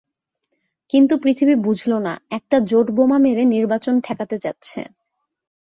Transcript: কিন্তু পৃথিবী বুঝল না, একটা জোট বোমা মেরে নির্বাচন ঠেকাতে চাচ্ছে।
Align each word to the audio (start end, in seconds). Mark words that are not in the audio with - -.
কিন্তু 0.89 1.13
পৃথিবী 1.17 1.55
বুঝল 1.65 1.91
না, 1.99 2.13
একটা 2.29 2.57
জোট 2.61 2.87
বোমা 2.91 3.17
মেরে 3.17 3.43
নির্বাচন 3.45 3.95
ঠেকাতে 4.01 4.35
চাচ্ছে। 4.39 4.81